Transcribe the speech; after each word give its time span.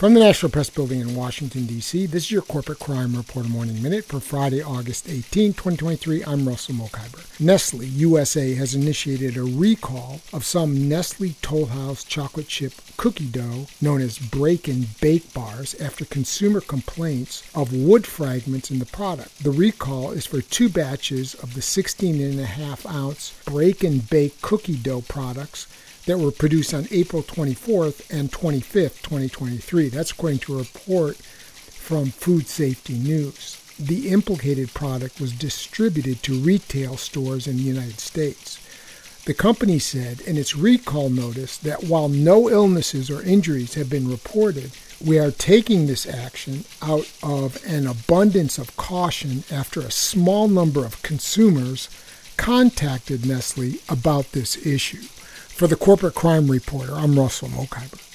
From 0.00 0.14
the 0.14 0.20
National 0.20 0.50
Press 0.50 0.70
Building 0.70 1.00
in 1.00 1.14
Washington, 1.14 1.66
D.C., 1.66 2.06
this 2.06 2.24
is 2.24 2.30
your 2.30 2.40
Corporate 2.40 2.78
Crime 2.78 3.14
Reporter 3.14 3.50
Morning 3.50 3.82
Minute 3.82 4.06
for 4.06 4.18
Friday, 4.18 4.62
August 4.62 5.06
18, 5.06 5.52
2023. 5.52 6.24
I'm 6.24 6.48
Russell 6.48 6.76
Mokhiber. 6.76 7.38
Nestle 7.38 7.84
USA 7.84 8.54
has 8.54 8.74
initiated 8.74 9.36
a 9.36 9.42
recall 9.42 10.22
of 10.32 10.46
some 10.46 10.88
Nestle 10.88 11.34
Toll 11.42 11.66
House 11.66 12.02
chocolate 12.02 12.48
chip 12.48 12.72
cookie 12.96 13.26
dough 13.26 13.66
known 13.82 14.00
as 14.00 14.18
break 14.18 14.68
and 14.68 14.98
bake 15.02 15.34
bars 15.34 15.74
after 15.78 16.06
consumer 16.06 16.62
complaints 16.62 17.42
of 17.54 17.74
wood 17.74 18.06
fragments 18.06 18.70
in 18.70 18.78
the 18.78 18.86
product. 18.86 19.44
The 19.44 19.50
recall 19.50 20.12
is 20.12 20.24
for 20.24 20.40
two 20.40 20.70
batches 20.70 21.34
of 21.34 21.52
the 21.52 21.60
16 21.60 22.22
and 22.22 22.40
a 22.40 22.46
half 22.46 22.86
ounce 22.86 23.38
break 23.44 23.84
and 23.84 24.08
bake 24.08 24.40
cookie 24.40 24.76
dough 24.76 25.02
products 25.02 25.66
that 26.06 26.18
were 26.18 26.30
produced 26.30 26.74
on 26.74 26.86
April 26.90 27.22
24th 27.22 28.10
and 28.10 28.32
25th, 28.32 29.02
2023. 29.02 29.88
That's 29.88 30.12
according 30.12 30.38
to 30.40 30.54
a 30.54 30.58
report 30.58 31.16
from 31.16 32.06
Food 32.06 32.46
Safety 32.46 32.94
News. 32.94 33.60
The 33.78 34.10
implicated 34.10 34.74
product 34.74 35.20
was 35.20 35.32
distributed 35.32 36.22
to 36.24 36.34
retail 36.34 36.96
stores 36.96 37.46
in 37.46 37.56
the 37.56 37.62
United 37.62 38.00
States. 38.00 38.58
The 39.26 39.34
company 39.34 39.78
said 39.78 40.20
in 40.22 40.36
its 40.36 40.56
recall 40.56 41.10
notice 41.10 41.56
that 41.58 41.84
while 41.84 42.08
no 42.08 42.48
illnesses 42.48 43.10
or 43.10 43.22
injuries 43.22 43.74
have 43.74 43.90
been 43.90 44.10
reported, 44.10 44.72
we 45.04 45.18
are 45.18 45.30
taking 45.30 45.86
this 45.86 46.06
action 46.06 46.64
out 46.82 47.10
of 47.22 47.62
an 47.66 47.86
abundance 47.86 48.58
of 48.58 48.76
caution 48.76 49.44
after 49.50 49.80
a 49.80 49.90
small 49.90 50.48
number 50.48 50.84
of 50.84 51.02
consumers 51.02 51.88
contacted 52.36 53.26
Nestle 53.26 53.80
about 53.88 54.32
this 54.32 54.66
issue. 54.66 55.02
For 55.60 55.66
the 55.66 55.76
Corporate 55.76 56.14
Crime 56.14 56.50
Reporter, 56.50 56.94
I'm 56.94 57.18
Russell 57.18 57.48
Mokhiber. 57.48 58.09